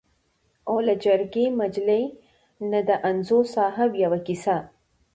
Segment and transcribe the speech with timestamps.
[0.69, 2.03] او له جرګې مجلې
[2.71, 4.55] نه د انځور صاحب یوه کیسه.